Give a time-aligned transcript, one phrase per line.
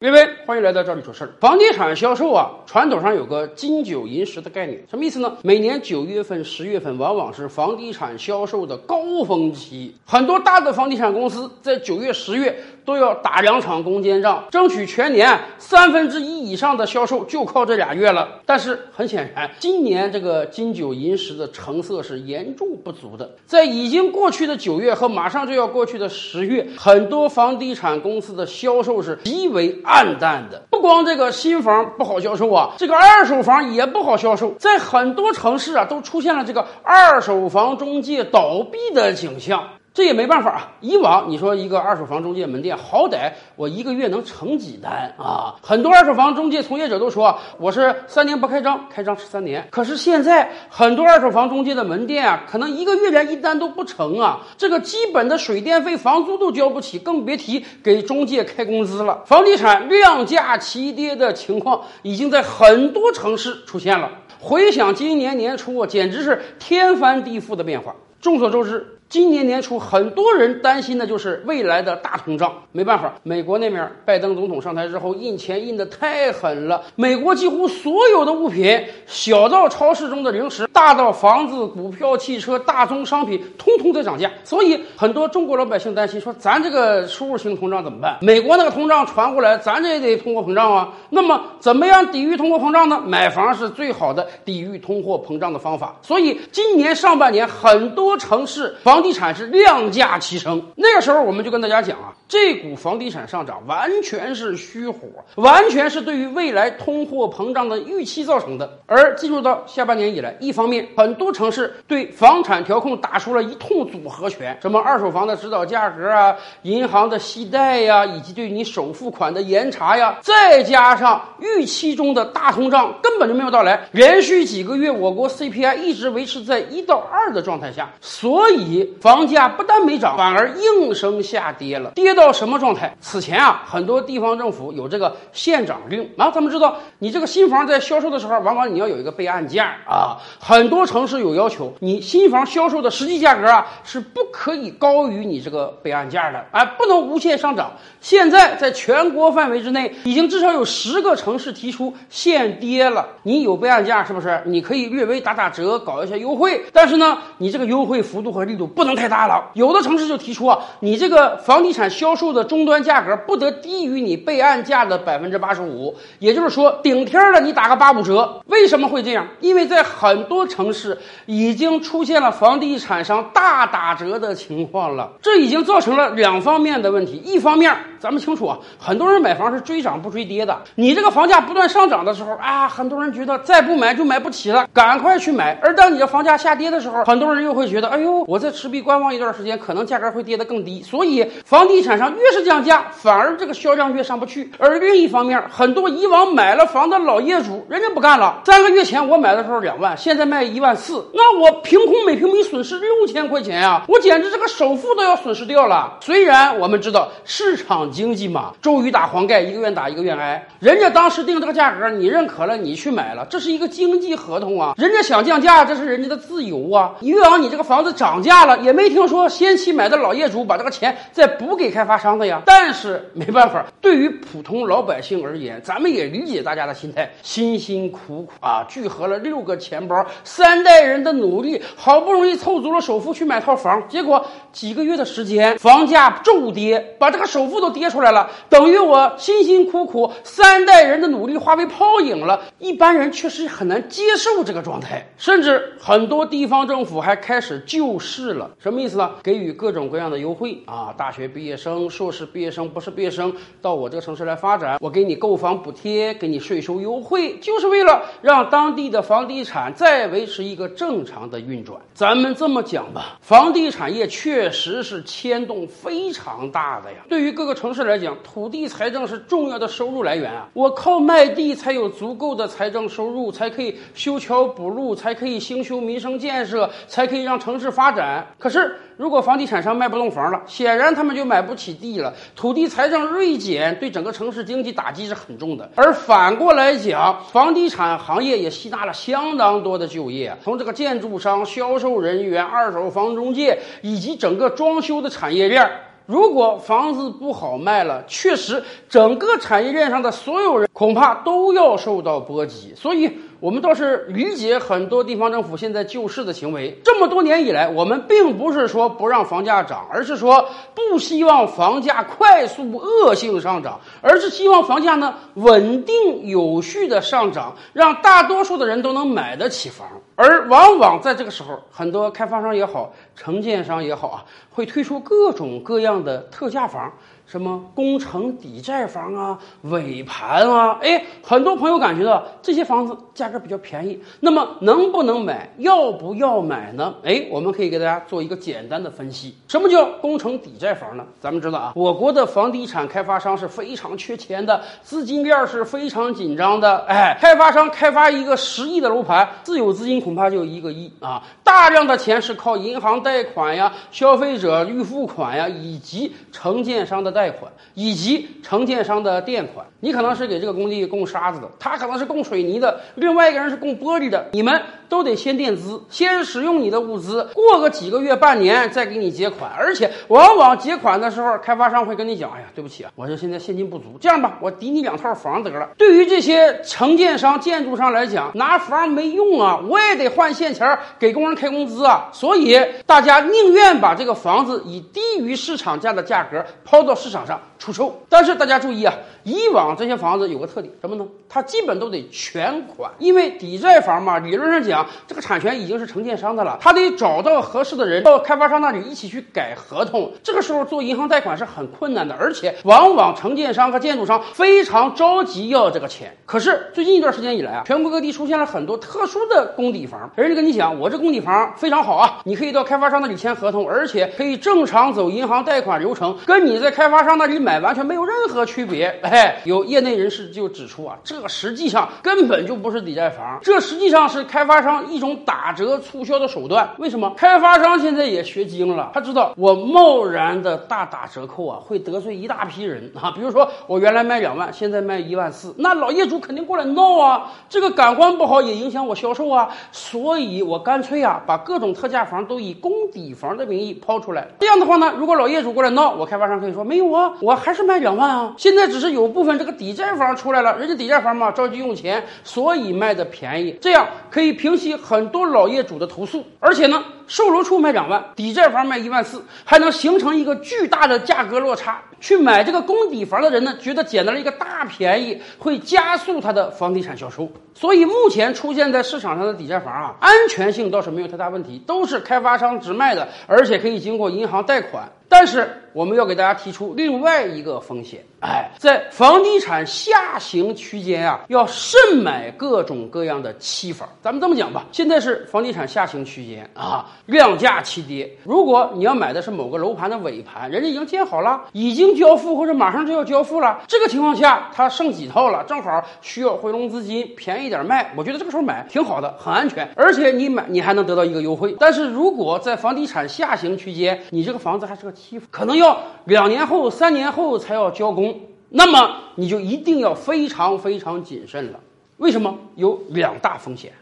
[0.00, 1.30] 各位，欢迎来到这里说事儿。
[1.38, 5.36] 房地产销售啊，传统上有个金九银十的概念，什么意思呢？
[5.44, 18.40] 每年九月份、十月份往往是房地产销售的高峰期，很多大的房地产公司在九月、十月都要打两场攻坚战，争取全年三分之一以上的销售就靠这俩月了。
[18.44, 23.36] 但是很显然，今年这个金九银十的成色是严重不足的。
[23.46, 29.80] 在已经过去的九月和马上就要过去的十月，很多房地产公司的销售是极为。
[29.84, 30.39] 暗淡
[30.70, 39.62] 不光这个新房不好销售啊，这个二手房也不好销售，在很多城市啊，都出现了这个二手房中介倒闭的景象。
[39.92, 40.72] 这也没办法啊！
[40.80, 45.56] 以往你说一个二手房中介门店，好歹我一个月能成几单啊？
[45.60, 49.66] 很多二手房中介从业者都说，我是三年不开张，开张吃三年。
[49.70, 54.40] 可是现在很多二手房中介的门店啊，可能一个月连一单都不成啊！
[54.56, 59.22] 这个基本的水电费、房租都交不起，更别提给中介开工资了。
[59.26, 64.08] 房地产量价齐跌的情况已经在很多城市出现了。
[64.38, 67.92] 回想今年年初啊，简直是天翻地覆的变化。
[68.20, 68.99] 众所周知。
[69.10, 72.54] 今年年初，很多人担心的就是未来的大通胀。
[72.70, 76.80] 没办法，美国那面拜登总统上台之后，印钱印的太狠了。
[76.94, 84.30] 美国几乎所有的物品，小到超市中的零食，大到房子、股票、汽车、大宗商品，通通在涨价。
[84.44, 88.16] 所以，很多中国老百姓担心说：“咱这个输入性通胀怎么办？
[88.22, 90.88] 美国那个通胀传过来，咱这也得通货膨胀啊。
[91.08, 93.02] 那么，怎么样抵御通货膨胀呢？
[93.04, 95.96] 买房是最好的抵御通货膨胀的方法。
[96.00, 98.99] 所以，今年上半年，很多城市房。
[99.00, 104.98] 房地产是量价齐升，那个时候我们就跟大家讲啊，这股房地产上涨完全是虚火，
[105.36, 108.78] 完全是对于未来通货膨胀的预期造成的。
[108.84, 128.89] 而进入到下半年以来，一方面很多城市对房产调控打出了一通组合拳，什么二手房的指导价格啊，银行的息贷呀，以及对你首付款的严查呀，再加上预期中的大通胀根本就没有到来，连续几个月我国 CPI 一直维持在一到二的状态下，所以。
[129.00, 131.90] 房价不但没涨，反而应声下跌了。
[131.90, 132.96] 跌到什么状态？
[133.00, 136.30] 此前啊，很多地方政府有这个限涨令啊。
[136.30, 140.16] 咱们知道，你这个新房在销售的时候，往往你要有一个备案价啊。
[140.38, 147.72] 很多城市有要求，你新房销售的实际价格啊是不可以高于你这个备案价的，哎，不能无限上涨。
[148.00, 153.06] 现在在全国范围之内，已经至少有十个城市提出限跌了。
[153.22, 154.42] 你有备案价是不是？
[154.46, 156.64] 你可以略微打打折，搞一些优惠。
[156.72, 158.66] 但是呢，你这个优惠幅度和力度。
[158.66, 168.40] 不不能太大了，有的城市就提出啊，你这个房地产销售的终端价格不得低于你备案价的百分之八十五，也就是说顶天了你打个八五折。
[168.46, 169.28] 为什么会这样？
[169.40, 170.96] 因为在很多城市
[171.26, 177.20] 已经出现了房地产商大打折的情况了，这已经造成了两方面的问题。
[177.22, 180.58] 一方面，咱们清楚啊，很多人买房是追涨不追跌的。
[180.76, 185.52] 你这个房价不断上涨的时候啊，很多人觉得再不买就买不起了，赶快去买。
[185.62, 190.82] 而当你的房价下跌的时候，很多人又会觉得，哎呦，我在吃币观望一段时间，可能价格会跌得更低。
[190.82, 194.50] 所以房地产上越是降价，反而这个销量越上不去。
[194.58, 198.40] 而另一方面，很多以往买了房的老业主，人家不干了。
[198.44, 203.84] 三个月前我买的时候两万，现在卖一万四，那我凭空每平米损失六千块钱呀！
[203.88, 205.98] 我简直这个首付都要损失掉了。
[206.00, 210.46] 虽然我们知道市场经济嘛，周瑜打黄盖，一个愿打一个愿挨。
[210.58, 214.74] 人家当时定这个价格，你认可了，你去买了，这是一个经济合同啊。
[214.76, 216.92] 人家想降价，这是人家的自由啊。
[217.00, 218.49] 以往你这个房子涨价了。
[218.58, 222.42] 也没听说先期买的老业主把这个钱再补给开发商的呀。
[222.46, 242.40] 但是没办法，对于普通老百姓而言，咱们也理解大家的心态，辛辛苦苦啊，聚合了六个钱包，三代人的努力，好不容易凑足了首付去买套房，结果几个月的时间，房价骤跌，把这个首付都跌出来了，等于我辛辛苦苦三代人的努力化为泡影了。
[242.58, 249.10] 一般人确实很难接受这个状态，甚至很多地方政府还开始救市了什么意思呢？
[249.22, 250.94] 给予各种各样的优惠啊！
[250.96, 261.80] 大学毕业生、硕士毕业生、博士毕业生到我这个城市来发展，我给你购房补贴，给你税收优惠，就是为了让当地的房地产再维持一个正常的运转。
[261.94, 266.98] 咱们这么讲吧，房地产业确实是牵动非常大的呀。
[267.08, 270.48] 对于各个城市来讲，土地财政是重要的收入来源啊！
[270.52, 278.26] 我靠卖地才有足够的财政收入，才可以修桥补路，才可以兴修民生建设，才可以让城市发展。
[278.38, 285.70] 可是，如果房地产商卖不动房了，显然他们就买不起地了，土地财政锐减，对整个城市经济打击是很重的。
[285.74, 295.70] 而反过来讲，房地产行业也吸纳了相当多的就业，从这个建筑商、销售人员、二手房中介以及整个装修的产业链。
[296.06, 302.74] 如果房子不好卖了，确实整个产业链上的所有人恐怕都要受到波及。
[302.74, 303.10] 所以。
[303.40, 306.78] 我们倒是理解很多地方政府现在救市的行为。
[306.84, 319.88] 这么多年以来，我们并不是说不让房价涨，而是说不希望房价快速恶性上涨，而是希望房价呢稳定有序的上涨，让大多数的人都能买得起房。
[320.20, 326.92] 而往往在这个时候，很多开发商也好，承建商也好啊，会推出各种各样的特价房。
[327.26, 336.92] 什么工程抵债房啊，尾盘啊，哎，很多朋友感觉到这些房子价格比较便宜，那么能不能买，要不要买呢？
[337.04, 339.32] 哎，我们可以给大家做一个简单的分析。
[339.46, 341.04] 什么叫工程抵债房呢？
[341.20, 346.78] 咱们知道啊，我国的房地产开发商是非常缺钱的，资金链是非常紧张的。
[346.88, 357.30] 哎，开发商开发一个十亿的楼盘，自有资金恐怕就一个亿啊，大量的钱是靠银行贷款呀、消费者预付款呀，以及承建商的贷。
[357.30, 387.10] 款以及承建商的垫款，你可能是给这个工地供沙子的，他可能是供水泥的，另外一个人是供玻璃的，你们都得先垫资，先使用你的物资，过个几个月、半年再给你结款，而且往往结款的时候，开发商会跟你讲：“哎呀，对不起啊，我这现在现金不足，这样吧，我抵你两套房得了。”对于这些承建商、建筑商来讲，拿房没用啊，我也得换现钱给工人开工资啊，所以大家宁愿把这个房子以低于市场价的价格抛到市。
[387.10, 388.94] 市场上出售，但是大家注意啊，
[389.24, 391.04] 以往这些房子有个特点，什么呢？
[391.28, 400.12] 它基本都得全款，因为抵债房嘛，理论上讲，这个产权已经是承建商的了，他得找到合适的人到开发商那里一起去改合同。
[400.22, 406.16] 这个时候做银行贷款是很困难的，而且往往承建商和建筑商非常着急要这个钱。
[406.24, 417.00] 可是最近一段时间以来啊，全国各地出现了很多特殊的工抵房，人家跟你讲，我这工抵房非常好啊，你可以到开发商那里签合同，而且可以正常走银行贷款流程，跟你在开发。
[417.00, 426.68] 商那里买完全没有任何区别，哎，有业内人士就指出啊，这实际上根本就不是抵债房，这实际上是开发商一种打折促销的手段。
[426.78, 427.10] 为什么？
[427.16, 433.10] 开发商现在也学精了，他知道我贸然的大打折扣啊，会得罪一大批人啊。
[433.10, 444.28] 比如说我原来卖两万，现在卖一万四，那老业主肯定过来闹啊，这个感官不好也影响我销售啊，所以我干脆啊，把各种特价房都以公抵房的名义抛出来。
[444.38, 446.90] 这样的话呢，如果老业主过来闹，我开发商可以说没有。
[446.92, 461.82] 啊我还是卖两万啊，现在只是有部分这个抵债房出来了，人家抵债房嘛着急用钱，所以卖的便宜，这样可以平息很多老业主的投诉，而且呢，售楼处卖两万，抵债房卖一万四，还能形成一个巨大的价格落差。
[461.98, 467.28] 去买这个公抵房的人呢，觉得捡到了一个大便宜，会加速他的房地产销售。
[467.52, 474.88] 所以目前出现在市场上的抵债房啊，安全性倒是没有太大问题，都是开发商直卖的，而且可以经过银行贷款。
[475.08, 483.88] 但是我们要给大家提出另外一个风险，哎，在房地产下行区间啊，要慎买各种各样的期房。
[484.00, 488.10] 咱们这么讲吧，现在是房地产下行区间啊，量价齐跌。
[488.24, 497.92] 如果你要买的是某个楼盘的尾盘，人家已经建好了，已经交付或者马上就要交付了，这个情况下，它剩几套了，正好需要回笼资金，便宜点卖。
[497.96, 501.56] 我觉得这个时候买挺好的，很安全，而且你买你还能得到一个优惠。
[501.58, 505.28] 但是如果在房地产下行区间，你这个房子还是个期房。
[505.30, 508.18] 可能要两年后、三年后才要交工，
[508.50, 511.60] 那么你就一定要非常非常谨慎了。
[511.96, 512.34] 为什么？
[512.56, 513.72] 有两大风险。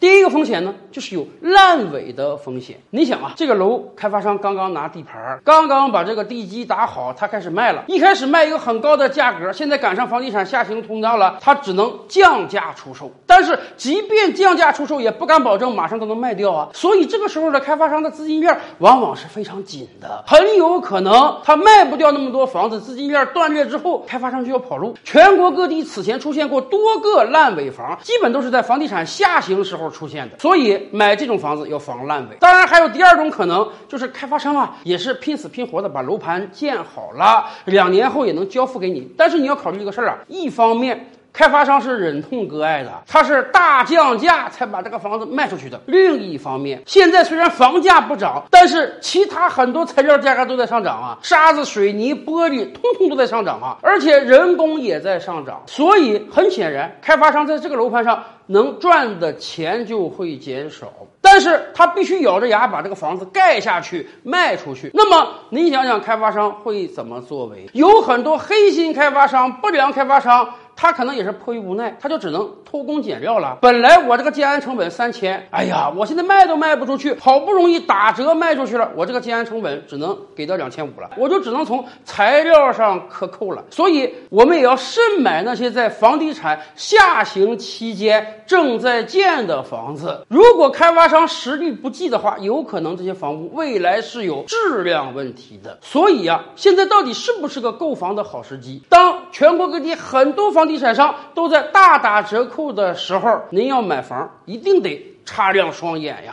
[0.00, 2.78] 第一个风险呢，就是有烂尾的风险。
[2.90, 7.84] 你想啊，这个楼开发商刚刚拿地盘，刚刚把这个地基打好，他开始卖了。
[7.86, 13.10] 一开始卖一个很高的价格，现在赶上房地产下行通胀了，他只能降价出售。
[13.26, 16.68] 但是即便降价出售，也不敢保证马上都能卖掉啊。
[16.74, 24.94] 所以这个时候的开发商的资金链往往是非常紧的，很有可能他卖不掉那么多房子，资金链断裂之后，开发商就要跑路。
[25.02, 29.83] 全国各地此前出现过多个烂尾房，基本都是在房地产下行时候。
[29.90, 32.36] 出现的，所以买这种房子要防烂尾。
[32.40, 39.10] 当然，还有第二种可能，就是开发商啊，也是拼死拼活的把楼盘建好了，两年后也能交付给你。
[39.16, 41.10] 但是你要考虑一个事儿啊，一方面。
[41.34, 45.80] 开发商是忍痛割爱的，他是大降价才把这个房子卖出去的。
[45.86, 55.60] 另一方面，现在虽然房价不涨，但是其他很多材料价格都在上涨啊，沙子、水泥、玻璃，通通都在上涨啊，而且人工也在上涨。
[55.66, 60.86] 所以很显然，开发商在这个楼盘上能赚的钱就会减少，
[61.20, 64.92] 但是他必须咬着牙把这个房子盖下去卖出去。
[64.94, 67.68] 那么你想想，开发商会怎么作为？
[67.72, 70.48] 有很多黑心开发商、不良开发商。
[70.84, 73.56] 他可能也是迫于无奈，他就只能偷工减料了。
[73.62, 83.64] 本来我这个建安成本三千，哎呀，我现在卖都卖不出去，好不容易打折卖出去了，我这个建安成本只能给到两千五了，我就只能从材料上克扣了。
[83.70, 90.26] 所以，我们也要慎买那些在房地产下行期间正在建的房子。
[90.28, 95.78] 如果开发商实力不济的话，有可能这些房屋未来是有质量问题的。
[95.80, 98.82] 所以呀，现在到底是不是个购房的好时机？
[98.90, 106.32] 当全国各地很多房地产商都在大打折扣的时候，您要买房一定得擦亮双眼呀。